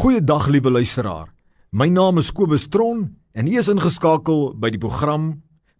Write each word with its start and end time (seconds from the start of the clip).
Goeiedag 0.00 0.46
liewe 0.48 0.70
luisteraar. 0.70 1.26
My 1.76 1.84
naam 1.92 2.16
is 2.22 2.30
Kobus 2.32 2.62
Tron 2.72 3.02
en 3.36 3.48
ek 3.50 3.58
is 3.60 3.68
ingeskakel 3.68 4.54
by 4.56 4.70
die 4.72 4.80
program 4.80 5.26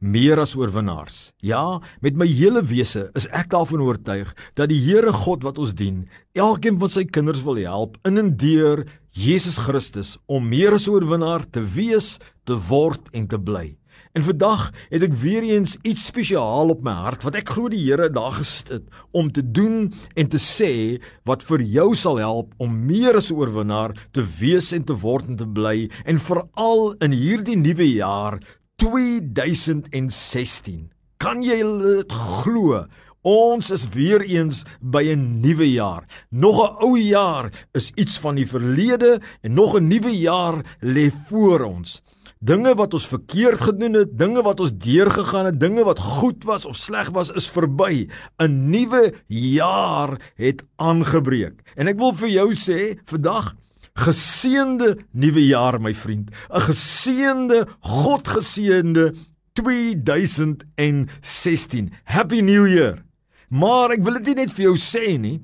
Meer 0.00 0.42
as 0.42 0.52
oorwinnaars. 0.60 1.30
Ja, 1.40 1.80
met 2.04 2.18
my 2.20 2.28
hele 2.28 2.60
wese 2.68 3.06
is 3.16 3.30
ek 3.32 3.48
daarvan 3.54 3.80
oortuig 3.80 4.34
dat 4.60 4.68
die 4.68 4.76
Here 4.84 5.14
God 5.24 5.48
wat 5.48 5.56
ons 5.56 5.72
dien, 5.72 6.02
elkeen 6.36 6.76
van 6.82 6.92
sy 6.92 7.06
kinders 7.08 7.40
wil 7.48 7.62
help 7.64 7.96
in 8.04 8.20
en 8.20 8.34
deur 8.36 8.84
Jesus 9.16 9.56
Christus 9.56 10.18
om 10.28 10.52
meer 10.52 10.76
as 10.76 10.88
oorwinnaar 10.88 11.48
te 11.48 11.64
wees, 11.64 12.18
te 12.44 12.60
word 12.68 13.08
en 13.16 13.24
te 13.24 13.40
bly. 13.40 13.70
En 14.12 14.22
vandag 14.22 14.72
het 14.90 15.02
ek 15.02 15.14
weer 15.14 15.42
eens 15.46 15.76
iets 15.82 16.04
spesiaal 16.10 16.68
op 16.74 16.82
my 16.82 16.92
hart 17.04 17.22
wat 17.22 17.36
ek 17.38 17.48
glo 17.54 17.70
die 17.70 17.84
Here 17.84 18.08
daar 18.10 18.32
gesit 18.38 18.68
het 18.68 18.82
om 19.14 19.30
te 19.30 19.42
doen 19.42 19.94
en 20.18 20.28
te 20.28 20.38
sê 20.42 20.98
wat 21.28 21.44
vir 21.46 21.62
jou 21.62 21.94
sal 21.94 22.18
help 22.18 22.54
om 22.58 22.86
meer 22.86 23.16
as 23.16 23.30
'n 23.30 23.38
oorwinnaar 23.38 23.94
te 24.10 24.22
wees 24.40 24.72
en 24.72 24.84
te 24.84 24.94
word 24.94 25.28
en 25.28 25.36
te 25.36 25.46
bly 25.46 25.90
en 26.04 26.18
veral 26.18 26.94
in 26.98 27.12
hierdie 27.12 27.56
nuwe 27.56 27.94
jaar 27.94 28.40
2016. 28.76 30.90
Kan 31.16 31.42
jy 31.42 31.62
dit 31.62 32.12
glo? 32.12 32.86
Ons 33.22 33.70
is 33.70 33.88
weer 33.92 34.24
eens 34.24 34.64
by 34.80 35.12
'n 35.12 35.40
nuwe 35.40 35.70
jaar. 35.70 36.04
Nog 36.30 36.56
'n 36.56 36.76
ou 36.80 36.98
jaar 36.98 37.52
is 37.72 37.92
iets 37.94 38.18
van 38.18 38.34
die 38.34 38.46
verlede 38.46 39.20
en 39.42 39.54
nog 39.54 39.76
'n 39.76 39.88
nuwe 39.88 40.18
jaar 40.18 40.64
lê 40.80 41.12
voor 41.28 41.60
ons 41.60 42.02
dinge 42.40 42.72
wat 42.74 42.94
ons 42.96 43.04
verkeerd 43.04 43.60
gedoen 43.60 43.92
het, 44.00 44.16
dinge 44.16 44.40
wat 44.44 44.60
ons 44.64 44.72
deurgegaan 44.72 45.50
het, 45.50 45.58
dinge 45.60 45.84
wat 45.84 45.98
goed 46.00 46.44
was 46.48 46.64
of 46.64 46.76
sleg 46.80 47.10
was 47.12 47.28
is 47.36 47.50
verby. 47.52 48.08
'n 48.40 48.70
Nuwe 48.70 49.12
jaar 49.28 50.16
het 50.36 50.64
aangebreek. 50.76 51.60
En 51.76 51.86
ek 51.86 51.98
wil 51.98 52.12
vir 52.12 52.28
jou 52.28 52.54
sê, 52.54 52.98
vandag 53.04 53.54
geseënde 53.94 54.98
nuwe 55.12 55.46
jaar 55.46 55.80
my 55.80 55.94
vriend. 55.94 56.30
'n 56.50 56.60
Geseënde, 56.60 57.66
Godgeseënde 57.80 59.14
2016. 59.52 61.92
Happy 62.04 62.40
New 62.40 62.66
Year. 62.66 63.04
Maar 63.50 63.90
ek 63.90 64.02
wil 64.02 64.12
dit 64.14 64.26
nie 64.26 64.34
net 64.34 64.52
vir 64.52 64.64
jou 64.64 64.76
sê 64.76 65.18
nie. 65.18 65.40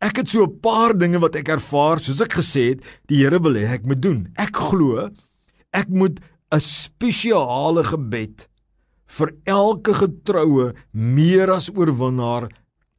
Ek 0.00 0.16
het 0.16 0.28
so 0.28 0.44
'n 0.44 0.60
paar 0.60 0.96
dinge 0.96 1.18
wat 1.18 1.36
ek 1.36 1.48
ervaar, 1.48 2.00
soos 2.00 2.20
ek 2.20 2.32
gesê 2.32 2.68
het, 2.68 2.80
die 3.06 3.22
Here 3.22 3.38
wil 3.38 3.52
hê 3.52 3.68
ek 3.68 3.84
moet 3.84 4.02
doen. 4.02 4.28
Ek 4.36 4.56
glo 4.56 5.10
ek 5.72 5.90
moet 5.92 6.20
'n 6.52 6.60
spesiale 6.60 7.84
gebed 7.84 8.48
vir 9.18 9.32
elke 9.44 9.94
getroue 9.94 10.72
meer 10.92 11.50
as 11.52 11.68
oorwinnaar 11.68 12.48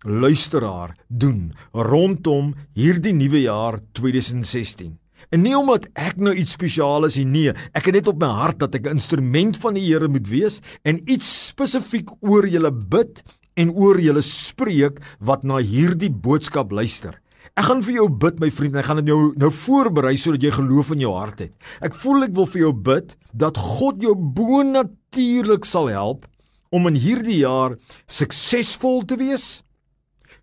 luisteraar 0.06 0.96
doen 1.10 1.52
rondom 1.74 2.54
hierdie 2.78 3.14
nuwe 3.14 3.42
jaar 3.42 3.80
2016. 3.94 4.98
En 5.30 5.42
nie 5.44 5.56
omdat 5.58 5.90
ek 6.00 6.22
nou 6.22 6.34
iets 6.34 6.56
spesiaal 6.56 7.06
is 7.06 7.18
nie, 7.18 7.50
ek 7.50 7.90
het 7.90 8.00
net 8.00 8.08
op 8.08 8.22
my 8.22 8.30
hart 8.40 8.60
dat 8.60 8.76
ek 8.76 8.86
'n 8.86 8.98
instrument 8.98 9.58
van 9.58 9.74
die 9.74 9.86
Here 9.86 10.08
moet 10.08 10.28
wees 10.28 10.62
en 10.84 11.02
iets 11.10 11.48
spesifiek 11.50 12.10
oor 12.22 12.48
julle 12.48 12.72
bid 12.72 13.24
en 13.58 13.72
oor 13.72 14.00
julle 14.00 14.22
spreek 14.22 15.02
wat 15.20 15.44
na 15.44 15.58
hierdie 15.58 16.12
boodskap 16.12 16.72
luister. 16.72 17.20
Ek 17.58 17.66
gaan 17.66 17.82
vir 17.84 17.96
jou 17.96 18.08
bid 18.10 18.40
my 18.40 18.50
vriend, 18.54 18.76
ek 18.80 18.88
gaan 18.90 19.02
dit 19.02 19.12
jou 19.12 19.34
nou 19.40 19.50
voorberei 19.52 20.16
sodat 20.18 20.44
jy 20.46 20.52
geloof 20.56 20.92
in 20.96 21.04
jou 21.04 21.14
hart 21.16 21.46
het. 21.46 21.54
Ek 21.82 21.96
voel 21.98 22.28
ek 22.28 22.36
wil 22.38 22.48
vir 22.50 22.62
jou 22.62 22.74
bid 22.74 23.16
dat 23.34 23.58
God 23.58 24.04
jou 24.04 24.16
bonatuurlik 24.16 25.66
sal 25.66 25.90
help 25.90 26.28
om 26.70 26.88
in 26.90 27.00
hierdie 27.00 27.42
jaar 27.42 27.76
suksesvol 28.08 29.04
te 29.10 29.18
wees, 29.20 29.64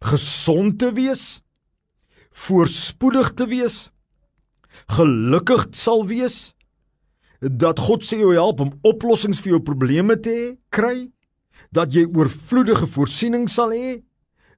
gesond 0.02 0.78
te 0.82 0.90
wees, 0.96 1.42
voorspoedig 2.36 3.32
te 3.38 3.46
wees, 3.48 3.78
gelukkig 4.92 5.68
sal 5.76 6.04
wees, 6.10 6.56
dat 7.40 7.80
God 7.82 8.04
sê 8.04 8.18
jou 8.20 8.32
help 8.34 8.60
om 8.64 8.74
oplossings 8.86 9.40
vir 9.44 9.56
jou 9.56 9.62
probleme 9.64 10.16
te 10.20 10.34
hê, 10.34 10.46
kry, 10.72 11.08
dat 11.74 11.94
jy 11.94 12.06
oorvloedige 12.08 12.88
voorsiening 12.90 13.46
sal 13.50 13.72
hê, 13.74 14.02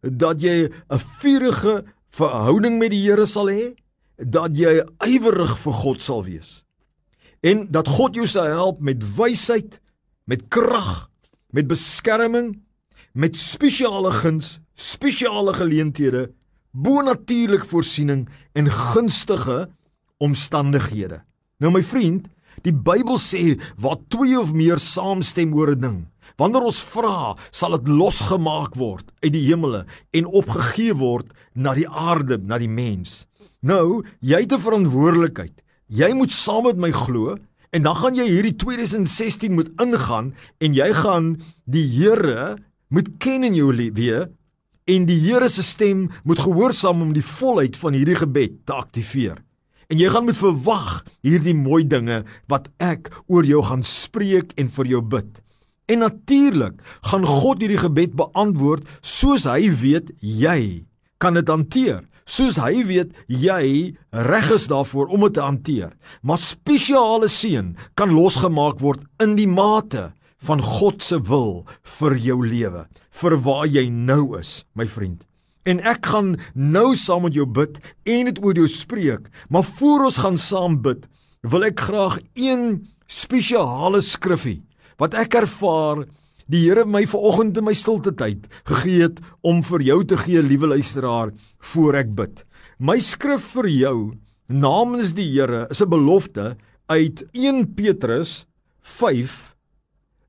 dat 0.03 0.41
jy 0.41 0.71
'n 0.71 1.01
vurige 1.21 1.85
verhouding 2.15 2.79
met 2.79 2.91
die 2.91 3.03
Here 3.03 3.27
sal 3.27 3.51
hê, 3.53 3.75
dat 4.19 4.57
jy 4.59 4.81
ywerig 5.07 5.55
vir 5.63 5.77
God 5.83 6.03
sal 6.03 6.25
wees. 6.27 6.63
En 7.47 7.69
dat 7.71 7.89
God 7.89 8.17
jou 8.19 8.27
sal 8.27 8.51
help 8.51 8.81
met 8.83 9.05
wysheid, 9.17 9.79
met 10.27 10.49
krag, 10.51 11.09
met 11.55 11.69
beskerming, 11.71 12.57
met 13.15 13.37
spesiale 13.39 14.11
guns, 14.13 14.59
spesiale 14.75 15.55
geleenthede, 15.55 16.29
bonatuurlik 16.71 17.65
voorsiening 17.67 18.27
en 18.59 18.71
gunstige 18.71 19.69
omstandighede. 20.19 21.23
Nou 21.59 21.73
my 21.75 21.83
vriend, 21.83 22.29
die 22.67 22.75
Bybel 22.75 23.19
sê 23.23 23.57
waar 23.79 23.99
twee 24.11 24.39
of 24.39 24.53
meer 24.53 24.79
saamstem 24.83 25.55
oor 25.55 25.75
'n 25.75 25.81
ding, 25.81 25.99
Wanneer 26.37 26.67
ons 26.69 26.81
vra, 26.93 27.37
sal 27.51 27.79
dit 27.79 27.89
losgemaak 27.89 28.77
word 28.77 29.09
uit 29.25 29.33
die 29.33 29.47
hemele 29.49 29.85
en 30.13 30.27
opgegee 30.27 30.95
word 30.99 31.33
na 31.55 31.75
die 31.75 31.89
aarde, 31.89 32.39
na 32.39 32.59
die 32.59 32.69
mens. 32.69 33.27
Nou, 33.63 34.05
jy 34.21 34.41
het 34.45 34.53
'n 34.53 34.59
verantwoordelikheid. 34.59 35.63
Jy 35.89 36.13
moet 36.13 36.33
saam 36.33 36.65
met 36.65 36.77
my 36.77 36.91
glo 36.93 37.37
en 37.73 37.83
dan 37.83 37.95
gaan 37.95 38.15
jy 38.15 38.27
hierdie 38.29 38.57
2016 38.57 39.55
moet 39.55 39.71
ingaan 39.81 40.35
en 40.61 40.75
jy 40.75 40.93
gaan 40.93 41.43
die 41.65 41.87
Here 41.87 42.57
moet 42.89 43.09
ken 43.19 43.45
in 43.45 43.55
jou 43.55 43.73
lewe 43.73 44.29
en 44.87 45.05
die 45.07 45.19
Here 45.21 45.49
se 45.49 45.63
stem 45.63 46.11
moet 46.25 46.39
gehoorsaam 46.39 47.03
om 47.03 47.13
die 47.13 47.25
volheid 47.25 47.77
van 47.77 47.93
hierdie 47.93 48.17
gebed 48.17 48.67
te 48.67 48.75
aktiveer. 48.75 49.43
En 49.89 49.99
jy 49.99 50.09
gaan 50.13 50.27
moet 50.29 50.37
verwag 50.37 51.05
hierdie 51.25 51.57
mooi 51.57 51.85
dinge 51.89 52.25
wat 52.53 52.69
ek 52.79 53.09
oor 53.27 53.45
jou 53.45 53.63
gaan 53.65 53.83
spreek 53.83 54.53
en 54.61 54.69
vir 54.69 54.87
jou 54.87 55.01
bid. 55.01 55.31
En 55.89 56.05
natuurlik 56.05 56.77
gaan 57.09 57.25
God 57.25 57.63
hierdie 57.65 57.81
gebed 57.81 58.13
beantwoord 58.19 58.85
soos 59.01 59.47
hy 59.49 59.71
weet 59.73 60.13
jy 60.21 60.85
kan 61.19 61.39
dit 61.39 61.49
hanteer. 61.49 62.03
Soos 62.29 62.59
hy 62.61 62.83
weet 62.85 63.15
jy 63.33 63.97
reg 64.13 64.51
is 64.53 64.69
daarvoor 64.69 65.09
om 65.09 65.25
dit 65.25 65.39
te 65.39 65.45
hanteer. 65.45 65.95
Maar 66.21 66.43
spesiale 66.45 67.31
seën 67.33 67.73
kan 67.97 68.13
losgemaak 68.13 68.83
word 68.85 69.07
in 69.25 69.33
die 69.39 69.49
mate 69.49 70.11
van 70.45 70.61
God 70.63 71.01
se 71.03 71.17
wil 71.25 71.65
vir 71.99 72.19
jou 72.21 72.39
lewe, 72.45 72.85
vir 73.11 73.39
waar 73.43 73.67
jy 73.67 73.89
nou 73.89 74.37
is, 74.39 74.63
my 74.77 74.87
vriend. 74.87 75.25
En 75.67 75.81
ek 75.81 76.07
gaan 76.13 76.37
nou 76.55 76.93
saam 76.97 77.25
met 77.27 77.35
jou 77.35 77.49
bid 77.49 77.81
en 78.07 78.29
dit 78.29 78.39
oor 78.45 78.61
jou 78.61 78.69
spreek, 78.71 79.27
maar 79.49 79.67
voor 79.67 80.07
ons 80.09 80.21
gaan 80.23 80.39
saam 80.39 80.79
bid, 80.85 81.09
wil 81.43 81.67
ek 81.67 81.81
graag 81.89 82.21
een 82.37 82.87
spesiale 83.09 84.05
skriffie 84.05 84.61
wat 84.99 85.15
ek 85.15 85.39
ervaar 85.39 86.05
die 86.49 86.65
Here 86.65 86.87
my 86.89 87.05
vanoggend 87.07 87.59
in 87.61 87.67
my 87.69 87.75
stilte 87.77 88.15
tyd 88.17 88.49
gegee 88.69 89.05
het 89.05 89.21
om 89.47 89.61
vir 89.63 89.85
jou 89.85 89.99
te 90.09 90.17
gee 90.17 90.43
liewe 90.43 90.73
luisteraar 90.73 91.35
voor 91.73 92.01
ek 92.01 92.15
bid. 92.17 92.45
My 92.79 92.99
skrif 93.05 93.53
vir 93.57 93.69
jou 93.69 93.99
namens 94.49 95.13
die 95.15 95.29
Here 95.29 95.67
is 95.71 95.83
'n 95.83 95.91
belofte 95.91 96.57
uit 96.89 97.25
1 97.35 97.75
Petrus 97.75 98.47
5 98.83 99.55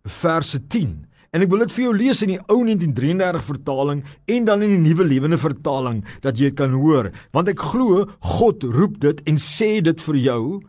verse 0.05 0.59
10. 0.67 1.05
En 1.31 1.41
ek 1.41 1.49
wil 1.49 1.59
dit 1.59 1.71
vir 1.71 1.83
jou 1.85 1.93
lees 1.93 2.21
in 2.21 2.33
die 2.33 2.41
ou 2.49 2.63
1933 2.65 3.43
vertaling 3.45 4.03
en 4.27 4.45
dan 4.45 4.61
in 4.61 4.71
die 4.75 4.89
nuwe 4.89 5.05
lewende 5.05 5.37
vertaling 5.37 6.03
dat 6.21 6.37
jy 6.37 6.49
dit 6.49 6.57
kan 6.57 6.73
hoor 6.73 7.11
want 7.31 7.47
ek 7.47 7.59
glo 7.59 8.05
God 8.19 8.63
roep 8.63 8.99
dit 8.99 9.21
en 9.29 9.37
sê 9.37 9.79
dit 9.81 10.01
vir 10.01 10.15
jou 10.15 10.61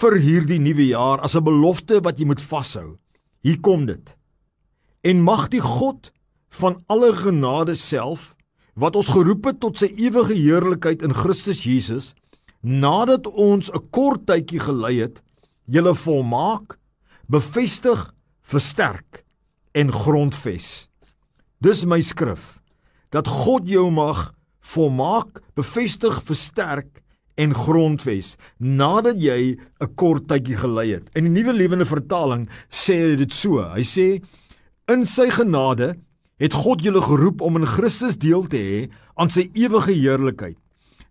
vir 0.00 0.18
hierdie 0.18 0.58
nuwe 0.58 0.88
jaar 0.88 1.20
as 1.20 1.36
'n 1.36 1.44
belofte 1.44 2.00
wat 2.02 2.18
jy 2.18 2.26
moet 2.26 2.40
vashou. 2.40 2.96
Hier 3.46 3.60
kom 3.62 3.84
dit. 3.86 4.16
En 5.06 5.22
mag 5.22 5.46
die 5.52 5.62
God 5.62 6.10
van 6.58 6.80
alle 6.90 7.12
genade 7.14 7.76
self 7.78 8.32
wat 8.74 8.96
ons 8.98 9.12
geroep 9.14 9.46
het 9.46 9.60
tot 9.62 9.78
sy 9.78 9.86
ewige 9.94 10.34
heerlikheid 10.34 11.04
in 11.06 11.14
Christus 11.14 11.62
Jesus 11.62 12.10
nadat 12.60 13.28
ons 13.30 13.70
'n 13.70 13.86
kort 13.94 14.26
tydjie 14.26 14.58
gelei 14.60 14.98
het, 14.98 15.22
julle 15.70 15.94
volmaak, 15.94 16.78
bevestig, 17.30 18.12
versterk 18.42 19.22
en 19.72 19.92
grondves. 19.92 20.88
Dis 21.62 21.84
my 21.84 22.02
skrif 22.02 22.58
dat 23.10 23.28
God 23.28 23.68
jou 23.68 23.90
mag 23.90 24.34
volmaak, 24.60 25.40
bevestig, 25.54 26.22
versterk 26.22 27.02
en 27.36 27.54
grondves 27.54 28.36
nadat 28.58 29.20
jy 29.20 29.56
'n 29.80 29.94
kort 29.94 30.26
tydjie 30.28 30.56
gelei 30.56 30.92
het. 30.94 31.10
In 31.14 31.24
die 31.24 31.42
nuwe 31.42 31.52
lewende 31.52 31.86
vertaling 31.86 32.48
sê 32.70 32.94
hy 32.96 33.16
dit 33.16 33.32
so. 33.32 33.60
Hy 33.60 33.82
sê 33.82 34.22
in 34.88 35.06
sy 35.06 35.30
genade 35.30 35.96
het 36.38 36.52
God 36.52 36.82
julle 36.84 37.00
geroep 37.00 37.40
om 37.40 37.56
in 37.56 37.66
Christus 37.66 38.16
deel 38.16 38.46
te 38.46 38.56
hê 38.56 38.90
aan 39.16 39.28
sy 39.28 39.50
ewige 39.54 39.92
heerlikheid. 39.92 40.56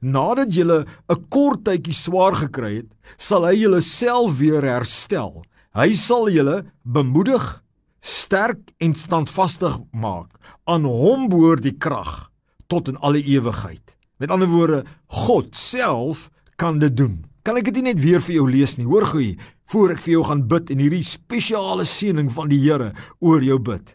Nadat 0.01 0.53
julle 0.53 0.85
'n 1.09 1.25
kort 1.29 1.63
tydjie 1.63 1.93
swaar 1.93 2.35
gekry 2.35 2.75
het, 2.75 2.89
sal 3.17 3.45
hy 3.45 3.55
julle 3.55 3.81
self 3.81 4.37
weer 4.37 4.61
herstel. 4.61 5.43
Hy 5.73 5.93
sal 5.93 6.29
julle 6.29 6.65
bemoedig, 6.83 7.63
sterk 8.01 8.71
en 8.79 8.93
standvastig 8.93 9.79
maak. 9.91 10.29
Aan 10.67 10.83
hom 10.83 11.29
behoort 11.29 11.63
die 11.63 11.77
krag 11.77 12.29
tot 12.67 12.87
in 12.87 12.97
alle 12.97 13.21
ewigheid. 13.23 13.94
Met 14.17 14.31
ander 14.31 14.47
woorde, 14.47 14.83
God 15.07 15.55
self 15.55 16.29
kan 16.55 16.79
dit 16.79 16.95
doen. 16.95 17.25
Kan 17.45 17.59
ek 17.59 17.69
dit 17.69 17.83
net 17.83 17.99
weer 18.01 18.23
vir 18.23 18.39
jou 18.39 18.47
lees 18.49 18.77
nie? 18.79 18.87
Hoor 18.87 19.05
gou, 19.11 19.25
voor 19.69 19.95
ek 19.95 20.01
vir 20.05 20.15
jou 20.15 20.23
gaan 20.25 20.45
bid 20.49 20.71
en 20.73 20.81
hierdie 20.81 21.03
spesiale 21.05 21.85
seëning 21.85 22.31
van 22.33 22.49
die 22.49 22.61
Here 22.63 22.93
oor 23.19 23.43
jou 23.43 23.59
bid. 23.59 23.93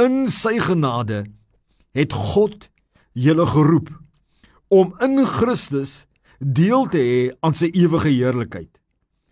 In 0.00 0.26
sy 0.32 0.58
genade 0.60 1.24
het 1.96 2.12
God 2.12 2.68
julle 3.12 3.46
geroep 3.46 3.92
om 4.72 4.94
in 5.04 5.20
Christus 5.28 6.06
deel 6.40 6.88
te 6.90 7.00
hê 7.00 7.22
aan 7.44 7.54
sy 7.54 7.70
ewige 7.76 8.10
heerlikheid. 8.10 8.72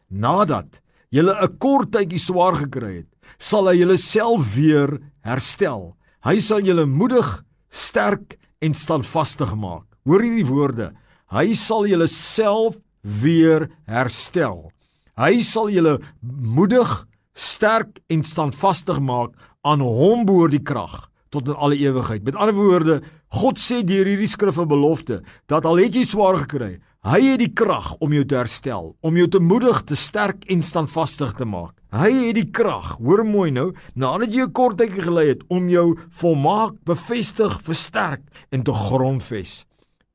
Nadat 0.09 0.81
julle 1.11 1.35
'n 1.35 1.59
kort 1.59 1.91
tydjie 1.93 2.19
swaar 2.19 2.56
gekry 2.56 3.03
het, 3.03 3.11
sal 3.38 3.69
hy 3.69 3.77
julle 3.81 3.99
self 3.99 4.55
weer 4.55 5.00
herstel. 5.25 5.97
Hy 6.23 6.41
sal 6.41 6.61
julle 6.61 6.87
moedig, 6.87 7.44
sterk 7.71 8.38
en 8.61 8.75
standvastig 8.75 9.55
maak. 9.55 9.90
Hoor 10.11 10.25
hierdie 10.27 10.49
woorde. 10.49 10.89
Hy 11.31 11.53
sal 11.55 11.85
julle 11.87 12.09
self 12.11 12.81
weer 13.23 13.69
herstel. 13.87 14.73
Hy 15.15 15.39
sal 15.47 15.71
julle 15.71 16.01
moedig, 16.27 16.91
sterk 17.39 18.01
en 18.11 18.25
standvastig 18.27 18.99
maak 18.99 19.37
aan 19.62 19.85
hom 19.85 20.27
behoort 20.27 20.57
die 20.57 20.65
krag 20.67 21.07
tot 21.31 21.47
in 21.47 21.55
alle 21.55 21.79
ewigheid. 21.79 22.25
Met 22.27 22.35
ander 22.35 22.57
woorde, 22.57 22.97
God 23.39 23.62
sê 23.62 23.85
deur 23.87 24.09
hierdie 24.11 24.27
skrif 24.27 24.59
'n 24.59 24.67
belofte 24.67 25.23
dat 25.47 25.65
al 25.65 25.79
het 25.79 25.95
jy 25.95 26.05
swaar 26.05 26.43
gekry, 26.43 26.81
hy 27.06 27.21
het 27.31 27.39
die 27.39 27.55
krag 27.55 27.95
om 28.01 28.13
jou 28.13 28.25
te 28.25 28.35
herstel, 28.35 28.97
om 29.01 29.17
jou 29.17 29.29
te 29.29 29.39
moedig, 29.39 29.85
te 29.87 29.95
sterk 29.95 30.43
en 30.51 30.63
standvastig 30.63 31.37
te 31.39 31.45
maak. 31.45 31.79
Hy 31.93 32.11
het 32.27 32.35
die 32.35 32.51
krag, 32.51 32.99
hoor 32.99 33.25
mooi 33.25 33.51
nou, 33.53 33.73
nadat 33.95 34.35
jy 34.35 34.43
'n 34.43 34.53
kort 34.53 34.77
tydjie 34.79 35.03
gelei 35.03 35.29
het 35.29 35.43
om 35.49 35.69
jou 35.69 35.97
volmaak, 36.11 36.75
bevestig, 36.85 37.63
versterk 37.63 38.23
en 38.51 38.63
te 38.63 38.73
grondves. 38.73 39.69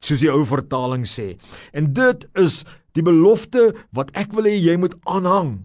Soos 0.05 0.21
die 0.21 0.29
ou 0.29 0.43
vertaling 0.45 1.05
sê. 1.09 1.35
En 1.73 1.89
dit 1.97 2.25
is 2.37 2.63
die 2.93 3.03
belofte 3.05 3.71
wat 3.95 4.11
ek 4.13 4.35
wil 4.37 4.47
hê 4.49 4.55
jy 4.59 4.77
moet 4.77 4.93
aanhang 5.09 5.55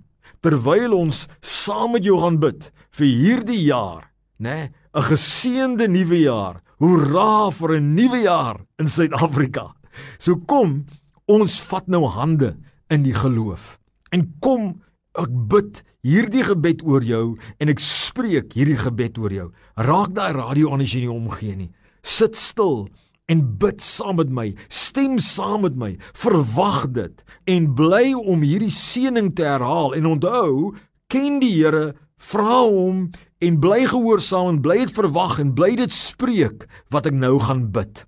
terwyl 0.41 0.95
ons 0.97 1.27
saam 1.45 1.93
met 1.95 2.07
jou 2.07 2.17
gaan 2.23 2.39
bid 2.41 2.71
vir 2.97 3.11
hierdie 3.23 3.61
jaar, 3.69 4.09
né? 4.41 4.49
Nee, 4.49 4.71
'n 4.95 5.07
geseënde 5.07 5.87
nuwe 5.89 6.19
jaar. 6.25 6.63
Hoera 6.81 7.51
vir 7.51 7.77
'n 7.77 7.95
nuwe 7.95 8.23
jaar 8.23 8.61
in 8.79 8.89
Suid-Afrika. 8.89 9.75
So 10.19 10.37
kom, 10.37 10.87
ons 11.29 11.61
vat 11.61 11.87
nou 11.89 12.07
hande 12.07 12.57
in 12.91 13.03
die 13.03 13.15
geloof. 13.15 13.79
En 14.11 14.35
kom, 14.41 14.83
ek 15.15 15.29
bid 15.31 15.83
hierdie 16.03 16.43
gebed 16.43 16.83
oor 16.83 17.03
jou 17.03 17.37
en 17.61 17.69
ek 17.69 17.79
spreek 17.79 18.53
hierdie 18.53 18.79
gebed 18.79 19.19
oor 19.19 19.33
jou. 19.33 19.53
Raak 19.77 20.15
daai 20.15 20.33
radio 20.33 20.73
aan 20.73 20.81
as 20.81 20.93
jy 20.93 21.01
nie 21.01 21.13
omgee 21.13 21.57
nie. 21.57 21.71
Sit 22.03 22.37
stil 22.37 22.89
en 23.31 23.43
bid 23.63 23.83
saam 23.85 24.19
met 24.19 24.31
my. 24.35 24.51
Stem 24.69 25.19
saam 25.23 25.65
met 25.67 25.77
my. 25.79 25.95
Verwag 26.19 26.89
dit 26.97 27.25
en 27.51 27.73
bly 27.79 28.11
om 28.19 28.43
hierdie 28.43 28.75
seëning 28.75 29.33
te 29.39 29.47
herhaal 29.47 29.95
en 29.99 30.09
onthou, 30.17 30.75
ken 31.11 31.39
die 31.43 31.53
Here, 31.61 31.93
vra 32.21 32.61
hom 32.67 33.09
en 33.41 33.59
bly 33.63 33.85
gehoorsaam 33.89 34.55
en 34.55 34.63
bly 34.65 34.83
dit 34.85 34.95
verwag 34.97 35.39
en 35.43 35.55
bly 35.57 35.73
dit 35.81 35.95
spreek 35.95 36.67
wat 36.93 37.09
ek 37.09 37.17
nou 37.17 37.39
gaan 37.43 37.69
bid. 37.75 38.05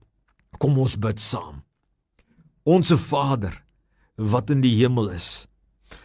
Kom 0.61 0.79
ons 0.79 0.99
bid 1.01 1.23
saam. 1.23 1.63
Onse 2.69 2.99
Vader 3.01 3.57
wat 4.17 4.51
in 4.53 4.61
die 4.63 4.75
hemel 4.83 5.11
is. 5.15 5.47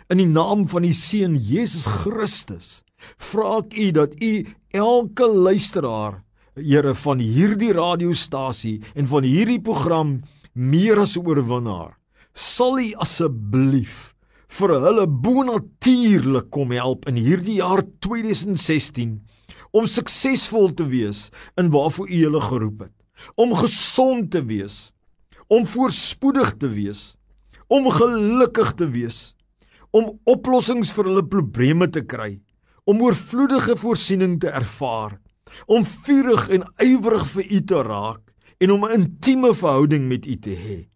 In 0.10 0.22
die 0.22 0.30
naam 0.30 0.66
van 0.72 0.86
die 0.88 0.96
Seun 0.96 1.36
Jesus 1.36 1.86
Christus, 2.02 2.82
vra 3.20 3.60
ek 3.60 3.76
U 3.76 3.90
dat 4.00 4.16
U 4.24 4.32
elke 4.74 5.28
luisteraar, 5.28 6.24
Here 6.58 6.96
van 6.98 7.20
hierdie 7.22 7.70
radiostasie 7.76 8.80
en 8.98 9.06
van 9.06 9.26
hierdie 9.28 9.60
program 9.62 10.22
meer 10.58 10.98
as 11.04 11.14
oorwinnaar, 11.20 11.94
sal 12.34 12.80
U 12.82 12.88
asseblief 13.04 14.16
vir 14.58 14.74
hulle 14.82 15.06
bonatuurlik 15.06 16.48
kom 16.56 16.74
help 16.74 17.06
in 17.12 17.20
hierdie 17.22 17.60
jaar 17.60 17.84
2016 18.02 19.20
om 19.78 19.86
suksesvol 19.86 20.72
te 20.74 20.88
wees 20.90 21.28
in 21.62 21.70
waarvoor 21.74 22.10
U 22.10 22.22
hulle 22.24 22.42
geroep 22.48 22.88
het. 22.88 22.96
Om 23.38 23.54
gesond 23.58 24.32
te 24.34 24.42
wees, 24.46 24.92
om 25.50 25.66
voorspoedig 25.66 26.56
te 26.62 26.70
wees, 26.74 27.18
om 27.70 27.86
gelukkig 27.92 28.74
te 28.82 28.90
wees, 28.90 29.36
om 29.94 30.16
oplossings 30.26 30.90
vir 30.96 31.10
hulle 31.12 31.26
probleme 31.26 31.90
te 31.90 32.02
kry, 32.02 32.40
om 32.88 33.02
oorvloedige 33.04 33.76
voorsiening 33.78 34.38
te 34.42 34.50
ervaar, 34.50 35.18
om 35.68 35.86
vurig 35.86 36.50
en 36.50 36.66
ywerig 36.84 37.26
vir 37.34 37.52
U 37.52 37.62
te 37.62 37.82
raak 37.84 38.22
en 38.60 38.72
om 38.72 38.86
'n 38.86 38.94
intieme 39.00 39.54
verhouding 39.54 40.08
met 40.08 40.26
U 40.26 40.36
te 40.36 40.56
hê. 40.56 40.88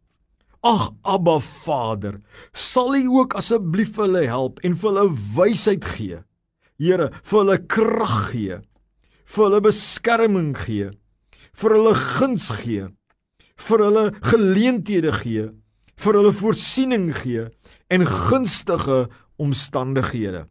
Ag 0.64 0.92
Abba 1.04 1.40
Vader, 1.40 2.22
sal 2.54 2.96
U 2.96 3.08
ook 3.08 3.34
asseblief 3.34 3.96
hulle 3.98 4.28
help 4.28 4.60
en 4.64 4.74
vir 4.74 4.90
hulle 4.90 5.10
wysheid 5.36 5.86
gee. 5.86 6.20
Here, 6.78 7.12
vir 7.24 7.40
hulle 7.40 7.58
krag 7.68 8.32
gee, 8.32 8.58
vir 9.26 9.44
hulle 9.46 9.62
beskerming 9.62 10.54
gee, 10.58 10.92
vir 11.54 11.76
hulle 11.76 11.94
guns 11.94 12.50
gee, 12.62 12.88
vir 13.58 13.84
hulle 13.86 14.06
geleenthede 14.22 15.12
gee, 15.12 15.50
vir 16.02 16.18
hulle 16.18 16.34
voorsiening 16.34 17.12
gee 17.14 17.48
en 17.90 18.06
gunstige 18.06 19.08
omstandighede. 19.42 20.46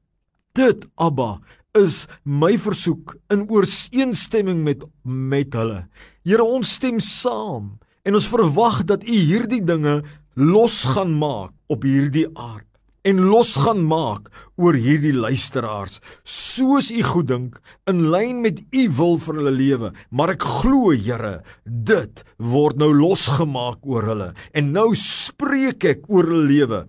Dit 0.55 0.87
Abba 0.99 1.41
is 1.78 2.06
my 2.25 2.56
versoek 2.58 3.14
in 3.31 3.46
ooreenstemming 3.49 4.64
met 4.64 4.82
met 5.02 5.55
hulle. 5.55 5.84
Here, 6.26 6.44
ons 6.44 6.75
stem 6.78 6.99
saam 7.00 7.78
En 8.05 8.17
ons 8.17 8.28
verwag 8.32 8.82
dat 8.88 9.05
U 9.05 9.14
hierdie 9.14 9.61
dinge 9.64 10.00
los 10.40 10.82
gaan 10.94 11.12
maak 11.20 11.52
op 11.69 11.84
hierdie 11.84 12.28
aard 12.32 12.67
en 13.08 13.17
los 13.31 13.55
gaan 13.56 13.81
maak 13.88 14.26
oor 14.61 14.76
hierdie 14.76 15.14
luisteraars. 15.17 16.02
Soos 16.25 16.90
U 16.93 17.00
goed 17.05 17.31
dink 17.31 17.56
in 17.88 18.02
lyn 18.12 18.43
met 18.44 18.61
U 18.76 18.82
wil 18.99 19.16
vir 19.25 19.38
hulle 19.40 19.55
lewe. 19.56 19.93
Maar 20.12 20.34
ek 20.34 20.44
glo 20.61 20.93
Here 20.93 21.38
dit 21.64 22.25
word 22.37 22.81
nou 22.81 22.90
losgemaak 22.93 23.81
oor 23.88 24.08
hulle. 24.11 24.31
En 24.52 24.73
nou 24.76 24.90
spreek 24.96 25.87
ek 25.94 26.05
oor 26.12 26.28
hulle 26.28 26.49
lewe. 26.49 26.82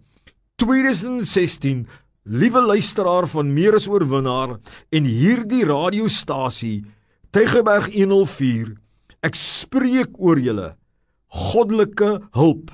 2016 0.60 1.86
liewe 2.24 2.62
luisteraar 2.62 3.28
van 3.28 3.54
meer 3.54 3.76
as 3.76 3.88
oorwinnaar 3.88 4.60
en 4.92 5.06
hierdie 5.06 5.66
radiostasie 5.66 6.84
Tygerberg 7.32 7.90
104 7.94 8.76
ek 9.26 9.36
spreek 9.38 10.20
oor 10.20 10.40
julle 10.42 10.76
goddelike 11.32 12.10
hulp, 12.36 12.72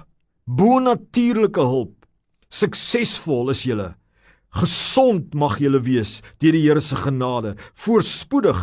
bonatuurlike 0.49 1.61
hulp. 1.61 1.93
Suksesvol 2.49 3.51
is 3.53 3.63
julle. 3.67 3.91
Gesond 4.57 5.35
mag 5.37 5.59
julle 5.61 5.81
wees 5.85 6.21
deur 6.41 6.55
die 6.55 6.63
Here 6.63 6.81
se 6.81 6.97
genade. 6.97 7.53
Voorspoedig, 7.77 8.57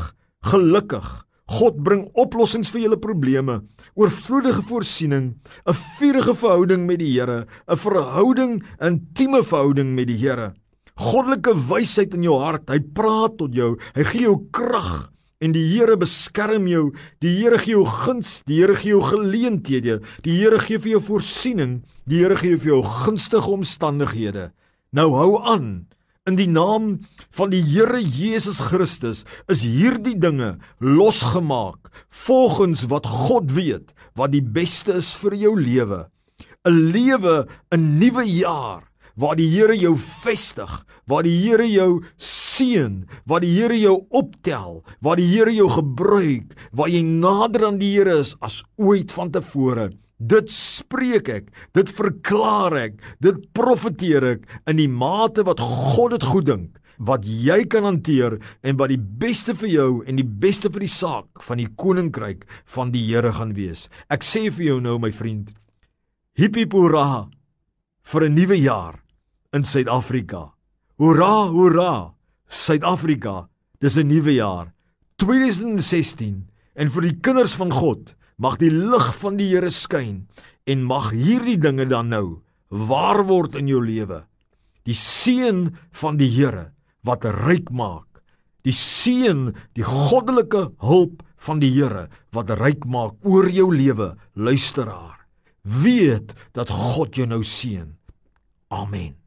gelukkig. 0.51 1.07
God 1.55 1.79
bring 1.85 2.07
oplossings 2.17 2.71
vir 2.73 2.87
julle 2.87 2.97
probleme, 2.97 3.59
oorvloedige 4.01 4.63
voorsiening, 4.65 5.37
'n 5.69 5.77
vurige 5.99 6.35
verhouding 6.35 6.87
met 6.87 6.99
die 6.99 7.13
Here, 7.13 7.47
'n 7.69 7.77
verhouding, 7.77 8.65
intieme 8.81 9.45
verhouding 9.45 9.95
met 9.95 10.09
die 10.09 10.17
Here. 10.17 10.55
Goddelike 11.01 11.55
wysheid 11.69 12.15
in 12.15 12.23
jou 12.27 12.39
hart. 12.43 12.69
Hy 12.71 12.79
praat 12.95 13.39
tot 13.41 13.55
jou. 13.55 13.75
Hy 13.97 14.07
gee 14.13 14.27
jou 14.29 14.39
krag 14.55 15.11
en 15.45 15.53
die 15.55 15.65
Here 15.67 15.97
beskerm 16.01 16.69
jou. 16.71 16.93
Die 17.23 17.33
Here 17.41 17.59
gee 17.61 17.75
jou 17.75 17.85
guns, 17.89 18.43
die 18.49 18.63
Here 18.63 18.77
gee 18.79 18.95
jou 18.95 19.03
geleenthede, 19.05 20.01
die 20.25 20.39
Here 20.39 20.61
gee 20.63 20.81
vir 20.81 20.97
jou 20.97 21.03
voorsiening, 21.11 21.83
die 22.09 22.23
Here 22.23 22.39
gee 22.39 22.57
vir 22.57 22.77
jou 22.77 22.83
gunstige 23.05 23.51
omstandighede. 23.53 24.53
Nou 24.95 25.11
hou 25.19 25.43
aan. 25.43 25.87
In 26.25 26.39
die 26.39 26.49
naam 26.49 27.03
van 27.37 27.51
die 27.53 27.61
Here 27.61 28.01
Jesus 28.01 28.63
Christus 28.71 29.27
is 29.53 29.67
hierdie 29.67 30.17
dinge 30.17 30.55
losgemaak 30.81 31.91
volgens 32.25 32.87
wat 32.89 33.05
God 33.05 33.53
weet 33.53 33.93
wat 34.17 34.33
die 34.33 34.41
beste 34.41 34.97
is 35.03 35.13
vir 35.21 35.37
jou 35.37 35.53
lewe. 35.61 36.07
'n 36.65 36.93
Lewe, 36.95 37.45
'n 37.77 37.99
nuwe 38.01 38.25
jaar 38.25 38.89
waar 39.21 39.37
die 39.39 39.49
Here 39.51 39.77
jou 39.79 39.95
vestig, 39.97 40.73
waar 41.07 41.25
die 41.27 41.37
Here 41.43 41.67
jou 41.69 42.03
seën, 42.17 43.05
waar 43.27 43.45
die 43.45 43.53
Here 43.55 43.79
jou 43.79 43.97
optel, 44.11 44.83
waar 45.01 45.21
die 45.21 45.29
Here 45.31 45.55
jou 45.55 45.69
gebruik, 45.71 46.55
waar 46.73 46.91
jy 46.91 47.03
nader 47.03 47.69
aan 47.71 47.79
die 47.83 47.93
Here 47.97 48.21
is 48.21 48.35
as 48.41 48.63
ooit 48.77 49.15
vantevore. 49.15 49.93
Dit 50.19 50.51
spreek 50.55 51.29
ek, 51.29 51.51
dit 51.75 51.91
verklaar 51.91 52.75
ek, 52.79 53.03
dit 53.21 53.43
profeteer 53.53 54.25
ek 54.37 54.49
in 54.71 54.79
die 54.79 54.89
mate 54.91 55.45
wat 55.47 55.61
God 55.61 56.15
dit 56.17 56.27
goed 56.31 56.49
dink 56.49 56.81
wat 56.99 57.25
jy 57.27 57.65
kan 57.67 57.83
hanteer 57.83 58.39
en 58.63 58.77
wat 58.79 58.93
die 58.93 59.01
beste 59.01 59.55
vir 59.59 59.71
jou 59.71 59.89
en 60.07 60.19
die 60.21 60.27
beste 60.27 60.71
vir 60.71 60.85
die 60.87 60.93
saak 60.95 61.43
van 61.43 61.59
die 61.59 61.67
koninkryk 61.67 62.45
van 62.71 62.93
die 62.95 63.03
Here 63.09 63.33
gaan 63.35 63.55
wees. 63.57 63.89
Ek 64.09 64.23
sê 64.23 64.47
vir 64.51 64.65
jou 64.69 64.81
nou 64.81 64.99
my 65.03 65.11
vriend, 65.11 65.55
hippie 66.39 66.69
hoera 66.71 67.27
vir 68.05 68.25
'n 68.29 68.35
nuwe 68.35 68.59
jaar 68.63 69.04
in 69.55 69.63
Suid-Afrika. 69.63 70.51
Hoera, 70.99 71.47
hoera! 71.47 72.15
Suid-Afrika, 72.51 73.49
dis 73.81 73.97
'n 73.97 74.09
nuwe 74.09 74.35
jaar. 74.35 74.73
2016 75.17 76.51
en 76.75 76.91
vir 76.91 77.03
die 77.03 77.21
kinders 77.21 77.55
van 77.55 77.71
God 77.71 78.17
mag 78.37 78.59
die 78.59 78.71
lig 78.71 79.15
van 79.23 79.37
die 79.37 79.49
Here 79.49 79.71
skyn 79.71 80.27
en 80.67 80.83
mag 80.83 81.13
hierdie 81.13 81.59
dinge 81.59 81.87
dan 81.87 82.09
nou 82.09 82.43
waar 82.69 83.23
word 83.27 83.55
in 83.55 83.69
jou 83.69 83.81
lewe. 83.85 84.25
Die 84.85 84.95
seën 84.95 85.71
van 85.93 86.17
die 86.17 86.31
Here 86.31 86.73
wat 87.05 87.25
ryk 87.25 87.71
maak. 87.71 88.23
Die 88.65 88.73
seën, 88.73 89.55
die 89.75 89.85
goddelike 89.85 90.73
hulp 90.83 91.23
van 91.37 91.61
die 91.61 91.71
Here 91.71 92.09
wat 92.33 92.51
ryk 92.51 92.85
maak 92.87 93.15
oor 93.23 93.49
jou 93.49 93.71
lewe, 93.71 94.17
luisteraar. 94.35 95.29
Weet 95.63 96.35
dat 96.53 96.69
God 96.69 97.15
jou 97.15 97.27
nou 97.27 97.45
seën. 97.45 97.95
Amen. 98.71 99.24